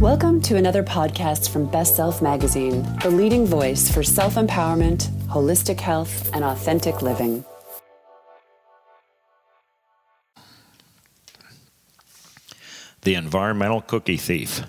Welcome 0.00 0.40
to 0.42 0.56
another 0.56 0.82
podcast 0.82 1.50
from 1.50 1.66
Best 1.66 1.94
Self 1.94 2.22
Magazine, 2.22 2.84
the 3.02 3.10
leading 3.10 3.44
voice 3.44 3.90
for 3.90 4.02
self 4.02 4.36
empowerment, 4.36 5.08
holistic 5.26 5.78
health, 5.78 6.34
and 6.34 6.42
authentic 6.42 7.02
living. 7.02 7.44
The 13.02 13.14
Environmental 13.14 13.82
Cookie 13.82 14.16
Thief. 14.16 14.62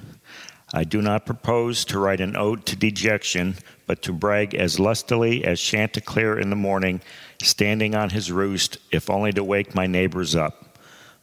I 0.73 0.83
do 0.83 1.01
not 1.01 1.25
propose 1.25 1.85
to 1.85 1.97
write 1.97 2.19
an 2.19 2.35
ode 2.35 2.65
to 2.65 2.75
dejection, 2.75 3.55
but 3.85 4.01
to 4.01 4.11
brag 4.11 4.53
as 4.53 4.81
lustily 4.81 5.45
as 5.45 5.61
Chanticleer 5.61 6.37
in 6.37 6.49
the 6.49 6.57
morning, 6.57 6.99
standing 7.41 7.95
on 7.95 8.09
his 8.09 8.33
roost, 8.33 8.79
if 8.91 9.09
only 9.09 9.31
to 9.31 9.45
wake 9.45 9.73
my 9.73 9.87
neighbors 9.87 10.35
up. 10.35 10.70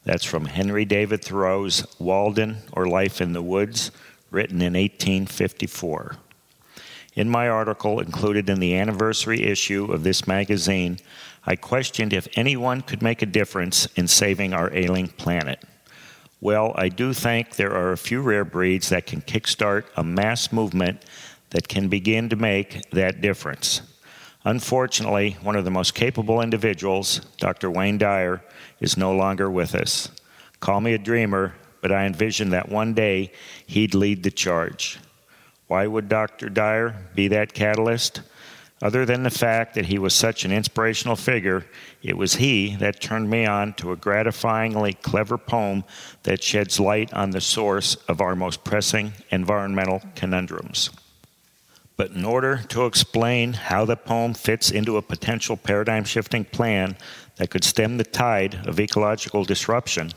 That's 0.05 0.25
from 0.25 0.47
Henry 0.47 0.85
David 0.85 1.23
Thoreau's 1.23 1.87
Walden 1.99 2.59
or 2.73 2.89
Life 2.89 3.21
in 3.21 3.33
the 3.33 3.43
Woods, 3.43 3.91
written 4.31 4.57
in 4.63 4.75
1854. 4.75 6.17
In 7.15 7.29
my 7.29 7.49
article 7.49 8.01
included 8.01 8.49
in 8.49 8.61
the 8.61 8.77
anniversary 8.77 9.43
issue 9.43 9.93
of 9.93 10.05
this 10.05 10.27
magazine, 10.27 10.99
I 11.45 11.57
questioned 11.57 12.13
if 12.13 12.29
anyone 12.35 12.83
could 12.83 13.03
make 13.03 13.23
a 13.23 13.27
difference 13.27 13.87
in 13.97 14.07
saving 14.07 14.55
our 14.55 14.73
ailing 14.73 15.09
planet. 15.09 15.63
Well, 16.41 16.73
I 16.77 16.89
do 16.89 17.13
think 17.13 17.57
there 17.57 17.75
are 17.75 17.91
a 17.91 17.99
few 17.99 18.21
rare 18.21 18.45
breeds 18.45 18.91
that 18.91 19.07
can 19.07 19.23
kickstart 19.23 19.87
a 19.97 20.05
mass 20.05 20.53
movement 20.53 21.03
that 21.51 21.67
can 21.67 21.89
begin 21.89 22.29
to 22.29 22.37
make 22.37 22.89
that 22.91 23.21
difference. 23.21 23.83
Unfortunately, 24.49 25.37
one 25.43 25.57
of 25.57 25.67
the 25.67 25.71
most 25.71 25.95
capable 25.95 26.41
individuals, 26.41 27.21
Dr. 27.37 27.71
Wayne 27.71 27.99
Dyer, 27.99 28.43
is 28.81 28.97
no 28.97 29.13
longer 29.13 29.51
with 29.51 29.75
us. 29.75 30.11
Call 30.59 30.81
me 30.81 30.95
a 30.95 30.99
dreamer, 30.99 31.55
but 31.83 31.93
I 31.93 32.07
envisioned 32.07 32.55
that 32.55 32.71
one 32.71 32.95
day 32.95 33.31
he'd 33.67 33.95
lead 33.95 34.23
the 34.23 34.31
charge. 34.31 35.01
Why 35.67 35.87
would 35.87 36.09
Dr. 36.09 36.49
Dyer 36.49 36.97
be 37.15 37.29
that 37.29 37.53
catalyst? 37.53 38.23
Other 38.81 39.05
than 39.05 39.23
the 39.23 39.29
fact 39.29 39.75
that 39.75 39.85
he 39.85 39.99
was 39.99 40.15
such 40.15 40.47
an 40.47 40.53
inspirational 40.53 41.17
figure, 41.17 41.67
it 42.03 42.17
was 42.17 42.37
he 42.37 42.75
that 42.77 43.03
turned 43.03 43.29
me 43.29 43.45
on 43.45 43.75
to 43.75 43.93
a 43.93 43.99
gratifyingly 43.99 44.95
clever 45.03 45.37
poem 45.37 45.85
that 46.23 46.43
sheds 46.43 46.81
light 46.81 47.13
on 47.13 47.33
the 47.33 47.43
source 47.43 47.97
of 48.09 48.23
our 48.23 48.35
most 48.35 48.65
pressing 48.65 49.13
environmental 49.31 50.01
conundrums. 50.15 50.89
But 51.99 52.13
in 52.13 52.25
order 52.25 52.63
to 52.69 52.87
explain 52.87 53.55
how 53.55 53.85
the 53.85 53.97
poem 53.97 54.33
fits 54.33 54.71
into 54.71 54.97
a 54.97 55.03
potential 55.03 55.57
paradigm 55.57 56.05
shifting 56.05 56.45
plan 56.45 56.97
that 57.37 57.51
could 57.51 57.65
stem 57.65 57.97
the 57.97 58.05
tide 58.05 58.55
of 58.69 58.79
ecological 58.79 59.43
disruption, 59.43 60.13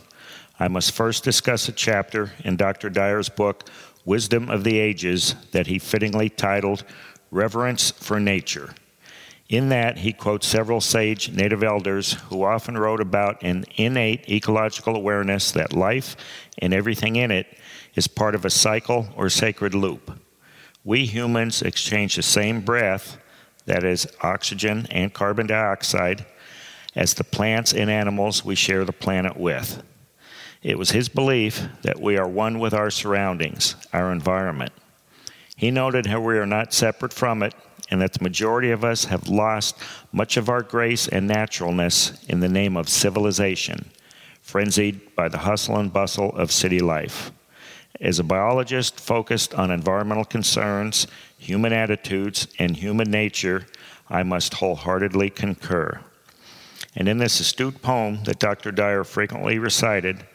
I 0.59 0.67
must 0.67 0.91
first 0.91 1.23
discuss 1.23 1.67
a 1.67 1.71
chapter 1.71 2.33
in 2.43 2.55
Dr. 2.55 2.91
Dyer's 2.91 3.29
book, 3.29 3.67
Wisdom 4.05 4.47
of 4.47 4.63
the 4.63 4.77
Ages, 4.77 5.33
that 5.53 5.65
he 5.65 5.79
fittingly 5.79 6.29
titled 6.29 6.83
Reverence 7.31 7.89
for 7.89 8.19
Nature. 8.19 8.75
In 9.49 9.69
that, 9.69 9.97
he 9.97 10.13
quotes 10.13 10.45
several 10.45 10.81
sage 10.81 11.31
native 11.31 11.63
elders 11.63 12.13
who 12.29 12.43
often 12.43 12.77
wrote 12.77 13.01
about 13.01 13.41
an 13.41 13.65
innate 13.75 14.29
ecological 14.29 14.95
awareness 14.95 15.51
that 15.53 15.73
life 15.73 16.15
and 16.59 16.75
everything 16.75 17.15
in 17.15 17.31
it 17.31 17.47
is 17.95 18.07
part 18.07 18.35
of 18.35 18.45
a 18.45 18.51
cycle 18.51 19.07
or 19.15 19.29
sacred 19.29 19.73
loop. 19.73 20.11
We 20.83 21.05
humans 21.05 21.61
exchange 21.61 22.15
the 22.15 22.23
same 22.23 22.61
breath, 22.61 23.17
that 23.65 23.83
is, 23.83 24.07
oxygen 24.21 24.87
and 24.89 25.13
carbon 25.13 25.47
dioxide, 25.47 26.25
as 26.95 27.13
the 27.13 27.23
plants 27.23 27.73
and 27.73 27.89
animals 27.89 28.43
we 28.43 28.55
share 28.55 28.83
the 28.83 28.91
planet 28.91 29.37
with. 29.37 29.83
It 30.63 30.77
was 30.77 30.91
his 30.91 31.09
belief 31.09 31.67
that 31.81 31.99
we 31.99 32.17
are 32.17 32.27
one 32.27 32.59
with 32.59 32.73
our 32.73 32.91
surroundings, 32.91 33.75
our 33.93 34.11
environment. 34.11 34.71
He 35.55 35.71
noted 35.71 36.07
how 36.07 36.19
we 36.19 36.37
are 36.37 36.45
not 36.45 36.73
separate 36.73 37.13
from 37.13 37.43
it 37.43 37.53
and 37.89 38.01
that 38.01 38.13
the 38.13 38.23
majority 38.23 38.71
of 38.71 38.83
us 38.83 39.05
have 39.05 39.27
lost 39.27 39.77
much 40.11 40.37
of 40.37 40.49
our 40.49 40.63
grace 40.63 41.07
and 41.07 41.27
naturalness 41.27 42.23
in 42.27 42.39
the 42.39 42.49
name 42.49 42.77
of 42.77 42.89
civilization, 42.89 43.91
frenzied 44.41 45.15
by 45.15 45.27
the 45.27 45.39
hustle 45.39 45.77
and 45.77 45.91
bustle 45.91 46.31
of 46.35 46.51
city 46.51 46.79
life. 46.79 47.31
As 47.99 48.19
a 48.19 48.23
biologist 48.23 48.99
focused 48.99 49.53
on 49.53 49.71
environmental 49.71 50.25
concerns, 50.25 51.07
human 51.37 51.73
attitudes, 51.73 52.47
and 52.57 52.77
human 52.77 53.11
nature, 53.11 53.65
I 54.09 54.23
must 54.23 54.55
wholeheartedly 54.55 55.31
concur. 55.31 56.01
And 56.95 57.07
in 57.07 57.17
this 57.17 57.39
astute 57.39 57.81
poem 57.81 58.23
that 58.23 58.39
Dr. 58.39 58.71
Dyer 58.71 59.03
frequently 59.03 59.59
recited, 59.59 60.25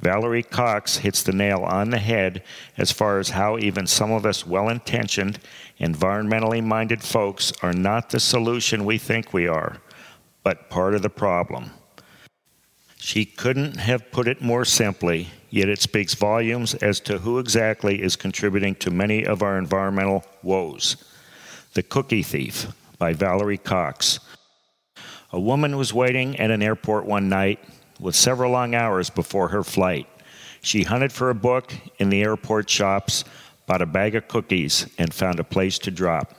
Valerie 0.00 0.42
Cox 0.42 0.96
hits 0.98 1.22
the 1.22 1.32
nail 1.32 1.60
on 1.60 1.90
the 1.90 1.98
head 1.98 2.42
as 2.78 2.90
far 2.90 3.18
as 3.18 3.30
how 3.30 3.58
even 3.58 3.86
some 3.86 4.10
of 4.10 4.24
us 4.24 4.46
well 4.46 4.68
intentioned, 4.68 5.38
environmentally 5.78 6.64
minded 6.64 7.02
folks 7.02 7.52
are 7.62 7.74
not 7.74 8.10
the 8.10 8.20
solution 8.20 8.84
we 8.84 8.96
think 8.96 9.32
we 9.32 9.46
are, 9.46 9.76
but 10.42 10.70
part 10.70 10.94
of 10.94 11.02
the 11.02 11.10
problem. 11.10 11.70
She 13.02 13.24
couldn't 13.24 13.76
have 13.76 14.12
put 14.12 14.28
it 14.28 14.42
more 14.42 14.66
simply, 14.66 15.30
yet 15.48 15.70
it 15.70 15.80
speaks 15.80 16.14
volumes 16.14 16.74
as 16.74 17.00
to 17.00 17.18
who 17.18 17.38
exactly 17.38 18.02
is 18.02 18.14
contributing 18.14 18.74
to 18.76 18.90
many 18.90 19.24
of 19.24 19.42
our 19.42 19.56
environmental 19.56 20.22
woes. 20.42 20.96
The 21.72 21.82
Cookie 21.82 22.22
Thief 22.22 22.66
by 22.98 23.14
Valerie 23.14 23.56
Cox. 23.56 24.20
A 25.32 25.40
woman 25.40 25.78
was 25.78 25.94
waiting 25.94 26.38
at 26.38 26.50
an 26.50 26.62
airport 26.62 27.06
one 27.06 27.30
night 27.30 27.58
with 27.98 28.14
several 28.14 28.52
long 28.52 28.74
hours 28.74 29.08
before 29.08 29.48
her 29.48 29.64
flight. 29.64 30.06
She 30.60 30.82
hunted 30.82 31.10
for 31.10 31.30
a 31.30 31.34
book 31.34 31.72
in 31.98 32.10
the 32.10 32.22
airport 32.22 32.68
shops, 32.68 33.24
bought 33.66 33.80
a 33.80 33.86
bag 33.86 34.14
of 34.14 34.28
cookies, 34.28 34.86
and 34.98 35.14
found 35.14 35.40
a 35.40 35.44
place 35.44 35.78
to 35.80 35.90
drop. 35.90 36.34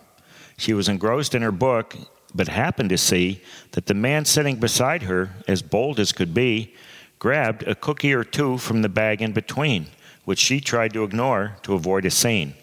She 0.58 0.74
was 0.74 0.90
engrossed 0.90 1.34
in 1.34 1.42
her 1.42 1.52
book, 1.52 1.96
but 2.34 2.48
happened 2.48 2.90
to 2.90 2.98
see 2.98 3.42
that 3.72 3.86
the 3.86 3.94
man 3.94 4.26
sitting 4.26 4.58
beside 4.58 5.04
her, 5.04 5.32
as 5.48 5.62
bold 5.62 6.00
as 6.00 6.12
could 6.12 6.34
be, 6.34 6.74
grabbed 7.20 7.64
a 7.64 7.76
cookie 7.76 8.14
or 8.14 8.24
two 8.24 8.58
from 8.58 8.82
the 8.82 8.90
bag 8.90 9.22
in 9.22 9.32
between, 9.32 9.88
which 10.26 10.40
she 10.40 10.60
tried 10.60 10.94
to 10.94 11.04
ignore 11.04 11.56
to 11.64 11.74
avoid 11.74 12.06
a 12.06 12.12
scene. 12.12 12.54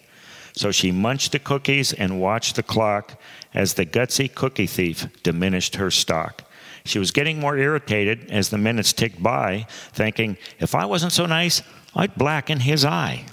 So 0.53 0.71
she 0.71 0.91
munched 0.91 1.31
the 1.31 1.39
cookies 1.39 1.93
and 1.93 2.19
watched 2.19 2.55
the 2.55 2.63
clock 2.63 3.19
as 3.53 3.73
the 3.73 3.85
gutsy 3.85 4.33
cookie 4.33 4.67
thief 4.67 5.07
diminished 5.23 5.75
her 5.75 5.91
stock. 5.91 6.43
She 6.85 6.99
was 6.99 7.11
getting 7.11 7.39
more 7.39 7.57
irritated 7.57 8.31
as 8.31 8.49
the 8.49 8.57
minutes 8.57 8.93
ticked 8.93 9.21
by, 9.21 9.67
thinking, 9.93 10.37
if 10.59 10.73
I 10.75 10.85
wasn't 10.85 11.13
so 11.13 11.25
nice, 11.25 11.61
I'd 11.95 12.15
blacken 12.15 12.61
his 12.61 12.83
eye. 12.83 13.25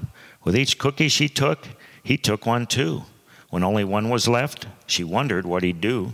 With 0.45 0.57
each 0.57 0.79
cookie 0.79 1.09
she 1.09 1.29
took, 1.29 1.67
he 2.03 2.17
took 2.17 2.47
one 2.47 2.67
too. 2.67 3.03
When 3.51 3.65
only 3.65 3.85
one 3.85 4.11
was 4.11 4.29
left, 4.29 4.67
she 4.87 5.05
wondered 5.05 5.47
what 5.47 5.63
he'd 5.63 5.81
do. 5.81 6.13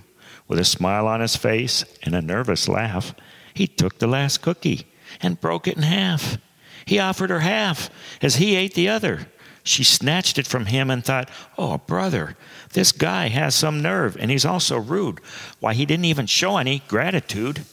With 0.52 0.60
a 0.60 0.64
smile 0.66 1.06
on 1.08 1.22
his 1.22 1.34
face 1.34 1.82
and 2.02 2.14
a 2.14 2.20
nervous 2.20 2.68
laugh, 2.68 3.14
he 3.54 3.66
took 3.66 3.98
the 3.98 4.06
last 4.06 4.42
cookie 4.42 4.86
and 5.22 5.40
broke 5.40 5.66
it 5.66 5.78
in 5.78 5.82
half. 5.82 6.36
He 6.84 6.98
offered 6.98 7.30
her 7.30 7.40
half 7.40 7.88
as 8.20 8.36
he 8.36 8.54
ate 8.54 8.74
the 8.74 8.90
other. 8.90 9.28
She 9.62 9.82
snatched 9.82 10.36
it 10.36 10.46
from 10.46 10.66
him 10.66 10.90
and 10.90 11.02
thought, 11.02 11.30
Oh, 11.56 11.78
brother, 11.78 12.36
this 12.74 12.92
guy 12.92 13.28
has 13.28 13.54
some 13.54 13.80
nerve, 13.80 14.14
and 14.20 14.30
he's 14.30 14.44
also 14.44 14.78
rude. 14.78 15.20
Why, 15.58 15.72
he 15.72 15.86
didn't 15.86 16.04
even 16.04 16.26
show 16.26 16.58
any 16.58 16.82
gratitude. 16.86 17.64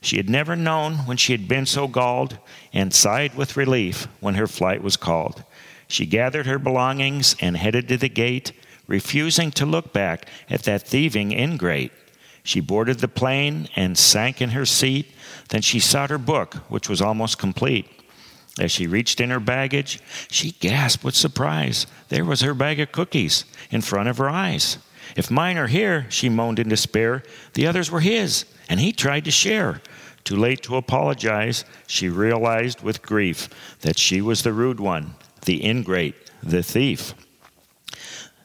She 0.00 0.16
had 0.16 0.28
never 0.28 0.56
known 0.56 1.06
when 1.06 1.18
she 1.18 1.30
had 1.30 1.46
been 1.46 1.66
so 1.66 1.86
galled 1.86 2.36
and 2.72 2.92
sighed 2.92 3.36
with 3.36 3.56
relief 3.56 4.08
when 4.18 4.34
her 4.34 4.48
flight 4.48 4.82
was 4.82 4.96
called. 4.96 5.44
She 5.86 6.04
gathered 6.04 6.46
her 6.46 6.58
belongings 6.58 7.36
and 7.38 7.56
headed 7.56 7.86
to 7.86 7.96
the 7.96 8.08
gate, 8.08 8.50
refusing 8.88 9.52
to 9.52 9.64
look 9.64 9.92
back 9.92 10.26
at 10.50 10.64
that 10.64 10.82
thieving 10.82 11.30
ingrate. 11.30 11.92
She 12.48 12.60
boarded 12.60 13.00
the 13.00 13.08
plane 13.08 13.68
and 13.76 13.98
sank 13.98 14.40
in 14.40 14.48
her 14.50 14.64
seat. 14.64 15.12
Then 15.50 15.60
she 15.60 15.78
sought 15.78 16.08
her 16.08 16.16
book, 16.16 16.54
which 16.70 16.88
was 16.88 17.02
almost 17.02 17.36
complete. 17.36 17.86
As 18.58 18.72
she 18.72 18.86
reached 18.86 19.20
in 19.20 19.28
her 19.28 19.38
baggage, 19.38 20.00
she 20.30 20.52
gasped 20.52 21.04
with 21.04 21.14
surprise. 21.14 21.86
There 22.08 22.24
was 22.24 22.40
her 22.40 22.54
bag 22.54 22.80
of 22.80 22.90
cookies 22.90 23.44
in 23.70 23.82
front 23.82 24.08
of 24.08 24.16
her 24.16 24.30
eyes. 24.30 24.78
If 25.14 25.30
mine 25.30 25.58
are 25.58 25.66
here, 25.66 26.06
she 26.08 26.30
moaned 26.30 26.58
in 26.58 26.70
despair, 26.70 27.22
the 27.52 27.66
others 27.66 27.90
were 27.90 28.00
his, 28.00 28.46
and 28.66 28.80
he 28.80 28.92
tried 28.92 29.26
to 29.26 29.30
share. 29.30 29.82
Too 30.24 30.36
late 30.36 30.62
to 30.62 30.76
apologize, 30.76 31.66
she 31.86 32.08
realized 32.08 32.80
with 32.80 33.02
grief 33.02 33.50
that 33.82 33.98
she 33.98 34.22
was 34.22 34.42
the 34.42 34.54
rude 34.54 34.80
one, 34.80 35.16
the 35.44 35.62
ingrate, 35.62 36.14
the 36.42 36.62
thief. 36.62 37.12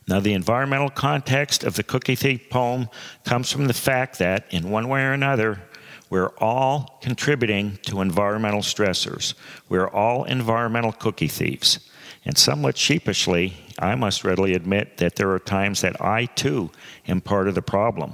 Now, 0.07 0.19
the 0.19 0.33
environmental 0.33 0.89
context 0.89 1.63
of 1.63 1.75
the 1.75 1.83
Cookie 1.83 2.15
Thief 2.15 2.49
poem 2.49 2.89
comes 3.23 3.51
from 3.51 3.67
the 3.67 3.73
fact 3.73 4.19
that, 4.19 4.45
in 4.51 4.69
one 4.69 4.89
way 4.89 5.01
or 5.01 5.13
another, 5.13 5.61
we're 6.09 6.35
all 6.37 6.99
contributing 7.01 7.79
to 7.87 8.01
environmental 8.01 8.61
stressors. 8.61 9.33
We're 9.69 9.87
all 9.87 10.25
environmental 10.25 10.91
cookie 10.91 11.27
thieves. 11.27 11.79
And 12.25 12.37
somewhat 12.37 12.77
sheepishly, 12.77 13.53
I 13.79 13.95
must 13.95 14.23
readily 14.23 14.53
admit 14.53 14.97
that 14.97 15.15
there 15.15 15.31
are 15.31 15.39
times 15.39 15.81
that 15.81 15.99
I 15.99 16.25
too 16.25 16.69
am 17.07 17.21
part 17.21 17.47
of 17.47 17.55
the 17.55 17.61
problem. 17.61 18.13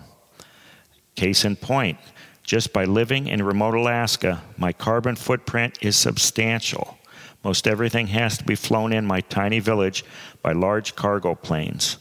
Case 1.16 1.44
in 1.44 1.56
point, 1.56 1.98
just 2.44 2.72
by 2.72 2.86
living 2.86 3.28
in 3.28 3.44
remote 3.44 3.76
Alaska, 3.76 4.44
my 4.58 4.72
carbon 4.72 5.16
footprint 5.16 5.78
is 5.82 5.98
substantial. 5.98 6.99
Most 7.44 7.68
everything 7.68 8.08
has 8.08 8.38
to 8.38 8.44
be 8.44 8.56
flown 8.56 8.92
in 8.92 9.06
my 9.06 9.22
tiny 9.22 9.60
village 9.60 10.04
by 10.42 10.52
large 10.52 10.96
cargo 10.96 11.36
planes. 11.36 11.98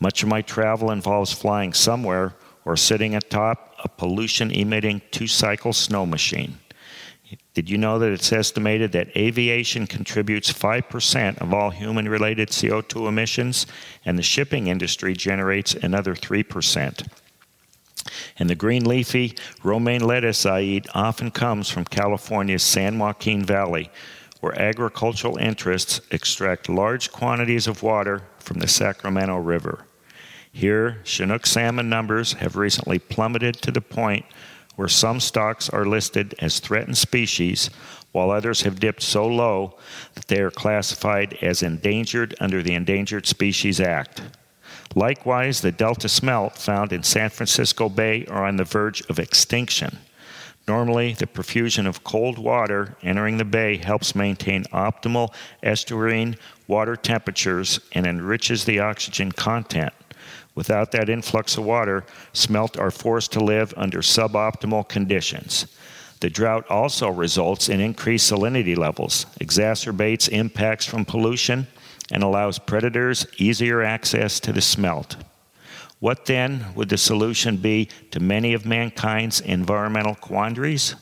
Much 0.00 0.22
of 0.22 0.28
my 0.28 0.42
travel 0.42 0.90
involves 0.90 1.32
flying 1.32 1.72
somewhere 1.72 2.34
or 2.64 2.76
sitting 2.76 3.14
atop 3.14 3.74
a 3.84 3.88
pollution 3.88 4.50
emitting 4.50 5.02
two 5.10 5.26
cycle 5.26 5.72
snow 5.72 6.06
machine. 6.06 6.58
Did 7.54 7.68
you 7.68 7.76
know 7.76 7.98
that 7.98 8.12
it's 8.12 8.32
estimated 8.32 8.92
that 8.92 9.14
aviation 9.16 9.86
contributes 9.86 10.52
5% 10.52 11.38
of 11.38 11.52
all 11.52 11.70
human 11.70 12.08
related 12.08 12.48
CO2 12.48 13.08
emissions 13.08 13.66
and 14.04 14.18
the 14.18 14.22
shipping 14.22 14.68
industry 14.68 15.12
generates 15.12 15.74
another 15.74 16.14
3%? 16.14 17.08
And 18.38 18.48
the 18.48 18.54
green 18.54 18.84
leafy 18.84 19.34
romaine 19.62 20.00
lettuce 20.00 20.46
I 20.46 20.60
eat 20.60 20.86
often 20.94 21.30
comes 21.30 21.68
from 21.68 21.84
California's 21.84 22.62
San 22.62 22.98
Joaquin 22.98 23.44
Valley, 23.44 23.90
where 24.40 24.60
agricultural 24.60 25.36
interests 25.36 26.00
extract 26.10 26.68
large 26.68 27.10
quantities 27.10 27.66
of 27.66 27.82
water 27.82 28.22
from 28.38 28.58
the 28.60 28.68
Sacramento 28.68 29.36
River. 29.36 29.84
Here, 30.52 31.00
Chinook 31.04 31.46
salmon 31.46 31.88
numbers 31.88 32.34
have 32.34 32.56
recently 32.56 32.98
plummeted 32.98 33.56
to 33.56 33.70
the 33.70 33.80
point 33.80 34.24
where 34.76 34.88
some 34.88 35.18
stocks 35.18 35.68
are 35.68 35.84
listed 35.84 36.34
as 36.38 36.60
threatened 36.60 36.96
species, 36.96 37.68
while 38.12 38.30
others 38.30 38.62
have 38.62 38.80
dipped 38.80 39.02
so 39.02 39.26
low 39.26 39.76
that 40.14 40.28
they 40.28 40.40
are 40.40 40.50
classified 40.50 41.36
as 41.42 41.62
endangered 41.62 42.34
under 42.40 42.62
the 42.62 42.74
Endangered 42.74 43.26
Species 43.26 43.80
Act. 43.80 44.22
Likewise, 44.94 45.60
the 45.60 45.72
Delta 45.72 46.08
smelt 46.08 46.56
found 46.56 46.92
in 46.92 47.02
San 47.02 47.30
Francisco 47.30 47.88
Bay 47.88 48.24
are 48.26 48.46
on 48.46 48.56
the 48.56 48.64
verge 48.64 49.02
of 49.08 49.18
extinction. 49.18 49.98
Normally, 50.68 51.14
the 51.14 51.26
profusion 51.26 51.86
of 51.86 52.04
cold 52.04 52.38
water 52.38 52.94
entering 53.02 53.38
the 53.38 53.44
bay 53.46 53.78
helps 53.78 54.14
maintain 54.14 54.64
optimal 54.64 55.32
estuarine 55.62 56.36
water 56.66 56.94
temperatures 56.94 57.80
and 57.92 58.06
enriches 58.06 58.66
the 58.66 58.78
oxygen 58.78 59.32
content. 59.32 59.94
Without 60.54 60.92
that 60.92 61.08
influx 61.08 61.56
of 61.56 61.64
water, 61.64 62.04
smelt 62.34 62.78
are 62.78 62.90
forced 62.90 63.32
to 63.32 63.40
live 63.40 63.72
under 63.78 64.00
suboptimal 64.00 64.86
conditions. 64.88 65.66
The 66.20 66.28
drought 66.28 66.66
also 66.68 67.08
results 67.08 67.70
in 67.70 67.80
increased 67.80 68.30
salinity 68.30 68.76
levels, 68.76 69.24
exacerbates 69.40 70.28
impacts 70.28 70.84
from 70.84 71.06
pollution, 71.06 71.66
and 72.12 72.22
allows 72.22 72.58
predators 72.58 73.26
easier 73.38 73.82
access 73.82 74.38
to 74.40 74.52
the 74.52 74.60
smelt. 74.60 75.16
What 76.00 76.26
then 76.26 76.66
would 76.74 76.90
the 76.90 76.98
solution 76.98 77.56
be 77.56 77.88
to 78.12 78.20
many 78.20 78.52
of 78.52 78.64
mankind's 78.64 79.40
environmental 79.40 80.14
quandaries? 80.14 80.94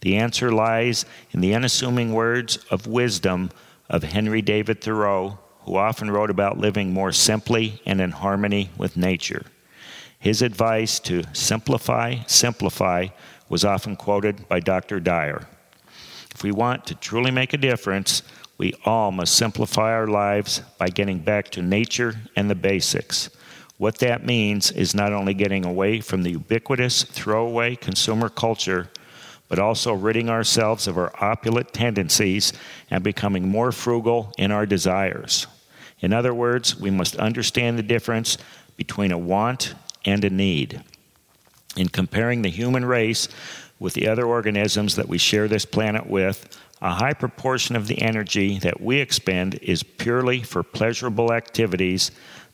The 0.00 0.16
answer 0.16 0.50
lies 0.50 1.04
in 1.30 1.40
the 1.40 1.54
unassuming 1.54 2.12
words 2.12 2.56
of 2.70 2.86
wisdom 2.86 3.50
of 3.88 4.02
Henry 4.02 4.42
David 4.42 4.80
Thoreau, 4.80 5.38
who 5.60 5.76
often 5.76 6.10
wrote 6.10 6.30
about 6.30 6.58
living 6.58 6.92
more 6.92 7.12
simply 7.12 7.80
and 7.86 8.00
in 8.00 8.10
harmony 8.10 8.70
with 8.76 8.96
nature. 8.96 9.46
His 10.18 10.42
advice 10.42 10.98
to 11.00 11.22
simplify, 11.32 12.16
simplify 12.26 13.08
was 13.48 13.64
often 13.64 13.96
quoted 13.96 14.48
by 14.48 14.60
Dr. 14.60 15.00
Dyer. 15.00 15.46
If 16.34 16.42
we 16.42 16.52
want 16.52 16.86
to 16.86 16.94
truly 16.94 17.30
make 17.30 17.52
a 17.52 17.58
difference, 17.58 18.22
we 18.58 18.74
all 18.84 19.12
must 19.12 19.36
simplify 19.36 19.92
our 19.92 20.06
lives 20.06 20.62
by 20.78 20.88
getting 20.88 21.20
back 21.20 21.50
to 21.50 21.62
nature 21.62 22.16
and 22.36 22.50
the 22.50 22.54
basics. 22.54 23.30
What 23.80 24.00
that 24.00 24.26
means 24.26 24.70
is 24.70 24.94
not 24.94 25.14
only 25.14 25.32
getting 25.32 25.64
away 25.64 26.02
from 26.02 26.22
the 26.22 26.32
ubiquitous 26.32 27.02
throwaway 27.02 27.76
consumer 27.76 28.28
culture, 28.28 28.90
but 29.48 29.58
also 29.58 29.94
ridding 29.94 30.28
ourselves 30.28 30.86
of 30.86 30.98
our 30.98 31.10
opulent 31.18 31.72
tendencies 31.72 32.52
and 32.90 33.02
becoming 33.02 33.48
more 33.48 33.72
frugal 33.72 34.34
in 34.36 34.52
our 34.52 34.66
desires. 34.66 35.46
In 36.00 36.12
other 36.12 36.34
words, 36.34 36.78
we 36.78 36.90
must 36.90 37.16
understand 37.16 37.78
the 37.78 37.82
difference 37.82 38.36
between 38.76 39.12
a 39.12 39.18
want 39.18 39.72
and 40.04 40.26
a 40.26 40.30
need. 40.30 40.84
In 41.74 41.88
comparing 41.88 42.42
the 42.42 42.50
human 42.50 42.84
race 42.84 43.28
with 43.78 43.94
the 43.94 44.08
other 44.08 44.26
organisms 44.26 44.96
that 44.96 45.08
we 45.08 45.16
share 45.16 45.48
this 45.48 45.64
planet 45.64 46.06
with, 46.06 46.54
a 46.82 46.94
high 46.94 47.14
proportion 47.14 47.76
of 47.76 47.86
the 47.86 48.02
energy 48.02 48.58
that 48.58 48.80
we 48.80 49.00
expend 49.00 49.54
is 49.62 49.82
purely 49.82 50.42
for 50.42 50.62
pleasurable 50.62 51.32
activities 51.32 52.10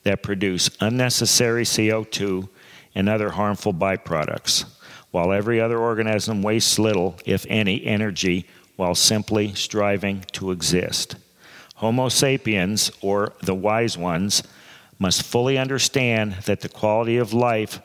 that 0.07 0.23
produce 0.23 0.71
unnecessary 0.81 1.65
CO2 1.65 2.49
and 2.95 3.09
other 3.09 3.31
harmful 3.31 3.75
byproducts, 3.75 4.65
while 5.11 5.33
every 5.33 5.61
other 5.61 5.79
organism 5.79 6.43
wastes 6.43 6.79
little, 6.79 7.19
if 7.25 7.45
any, 7.49 7.85
energy 7.85 8.47
while 8.77 8.95
simply 8.95 9.53
striving 9.55 10.25
to 10.31 10.53
exist. 10.53 11.17
Homo 11.75 12.09
sapiens, 12.09 12.93
or 13.01 13.33
the 13.43 13.55
wise 13.55 13.99
ones, 13.99 14.45
must 15.01 15.25
fully 15.25 15.59
understand 15.59 16.35
that 16.45 16.61
the 16.61 16.69
quality 16.69 17.17
of 17.17 17.33
life 17.33 17.81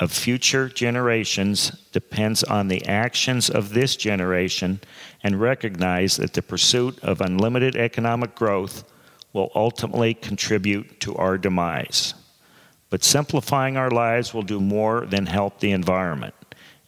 of 0.00 0.10
future 0.10 0.68
generations 0.68 1.70
depends 1.92 2.42
on 2.42 2.66
the 2.66 2.84
actions 2.86 3.48
of 3.48 3.74
this 3.74 3.94
generation 3.94 4.80
and 5.22 5.40
recognize 5.40 6.16
that 6.16 6.32
the 6.32 6.42
pursuit 6.42 6.98
of 6.98 7.20
unlimited 7.20 7.76
economic 7.76 8.34
growth 8.34 8.82
will 9.32 9.50
ultimately 9.54 10.14
contribute 10.14 11.00
to 11.00 11.14
our 11.16 11.38
demise. 11.38 12.14
But 12.88 13.04
simplifying 13.04 13.76
our 13.76 13.90
lives 13.90 14.34
will 14.34 14.42
do 14.42 14.60
more 14.60 15.06
than 15.06 15.26
help 15.26 15.60
the 15.60 15.70
environment. 15.70 16.34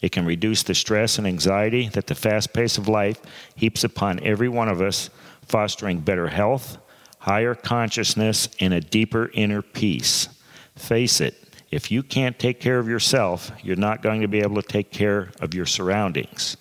It 0.01 0.11
can 0.11 0.25
reduce 0.25 0.63
the 0.63 0.75
stress 0.75 1.17
and 1.17 1.25
anxiety 1.25 1.87
that 1.89 2.07
the 2.07 2.15
fast 2.15 2.51
pace 2.51 2.77
of 2.77 2.89
life 2.89 3.21
heaps 3.55 3.85
upon 3.85 4.19
every 4.21 4.49
one 4.49 4.67
of 4.67 4.81
us 4.81 5.09
fostering 5.47 5.99
better 5.99 6.27
health, 6.27 6.77
higher 7.19 7.55
consciousness, 7.55 8.49
and 8.59 8.73
a 8.73 8.81
deeper 8.81 9.31
inner 9.33 9.61
peace. 9.61 10.27
Face 10.75 11.21
it, 11.21 11.41
if 11.71 11.89
you 11.89 12.03
can't 12.03 12.37
take 12.37 12.59
care 12.59 12.79
of 12.79 12.87
yourself, 12.89 13.51
you're 13.63 13.77
not 13.77 14.01
going 14.01 14.21
to 14.21 14.27
be 14.27 14.41
able 14.41 14.61
to 14.61 14.67
take 14.67 14.91
care 14.91 15.31
of 15.39 15.53
your 15.53 15.65
surroundings. 15.65 16.57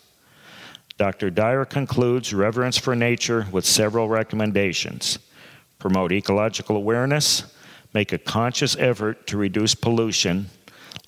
Dr. 0.97 1.29
Dyer 1.31 1.65
concludes 1.65 2.33
reverence 2.33 2.79
for 2.79 2.95
nature 2.95 3.49
with 3.51 3.67
several 3.67 4.09
recommendations 4.09 5.19
promote 5.83 6.13
ecological 6.13 6.77
awareness, 6.77 7.53
make 7.93 8.13
a 8.13 8.19
conscious 8.19 8.77
effort 8.79 9.27
to 9.27 9.37
reduce 9.37 9.75
pollution, 9.75 10.49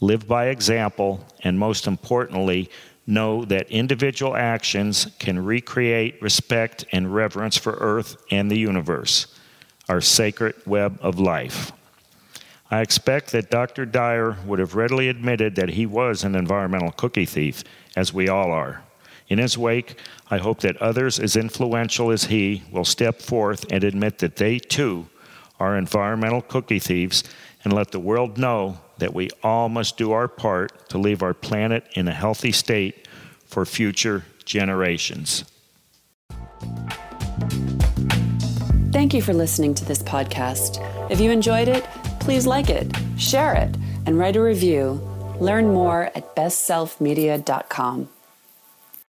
live 0.00 0.26
by 0.26 0.46
example, 0.46 1.24
and 1.44 1.56
most 1.56 1.86
importantly, 1.86 2.68
know 3.06 3.44
that 3.44 3.70
individual 3.70 4.34
actions 4.34 5.06
can 5.20 5.44
recreate 5.44 6.20
respect 6.20 6.84
and 6.90 7.14
reverence 7.14 7.56
for 7.56 7.74
Earth 7.74 8.16
and 8.32 8.50
the 8.50 8.58
universe, 8.58 9.38
our 9.88 10.00
sacred 10.00 10.56
web 10.66 10.98
of 11.00 11.20
life. 11.20 11.70
I 12.68 12.80
expect 12.80 13.30
that 13.30 13.50
Dr. 13.50 13.86
Dyer 13.86 14.38
would 14.44 14.58
have 14.58 14.74
readily 14.74 15.08
admitted 15.08 15.54
that 15.54 15.68
he 15.68 15.86
was 15.86 16.24
an 16.24 16.34
environmental 16.34 16.90
cookie 16.90 17.26
thief, 17.26 17.62
as 17.94 18.12
we 18.12 18.28
all 18.28 18.50
are. 18.50 18.82
In 19.28 19.38
his 19.38 19.56
wake, 19.56 19.98
I 20.30 20.38
hope 20.38 20.60
that 20.60 20.76
others 20.78 21.18
as 21.18 21.36
influential 21.36 22.10
as 22.10 22.24
he 22.24 22.62
will 22.70 22.84
step 22.84 23.20
forth 23.20 23.64
and 23.70 23.82
admit 23.82 24.18
that 24.18 24.36
they 24.36 24.58
too 24.58 25.08
are 25.58 25.76
environmental 25.76 26.42
cookie 26.42 26.78
thieves 26.78 27.24
and 27.64 27.72
let 27.72 27.90
the 27.90 28.00
world 28.00 28.36
know 28.36 28.78
that 28.98 29.14
we 29.14 29.30
all 29.42 29.68
must 29.68 29.96
do 29.96 30.12
our 30.12 30.28
part 30.28 30.88
to 30.90 30.98
leave 30.98 31.22
our 31.22 31.34
planet 31.34 31.84
in 31.94 32.06
a 32.06 32.12
healthy 32.12 32.52
state 32.52 33.08
for 33.46 33.64
future 33.64 34.24
generations. 34.44 35.44
Thank 38.92 39.14
you 39.14 39.22
for 39.22 39.34
listening 39.34 39.74
to 39.74 39.84
this 39.84 40.02
podcast. 40.02 40.78
If 41.10 41.20
you 41.20 41.30
enjoyed 41.30 41.68
it, 41.68 41.84
please 42.20 42.46
like 42.46 42.70
it, 42.70 42.94
share 43.18 43.54
it, 43.54 43.74
and 44.06 44.18
write 44.18 44.36
a 44.36 44.42
review. 44.42 45.00
Learn 45.40 45.72
more 45.72 46.04
at 46.14 46.36
bestselfmedia.com. 46.36 48.08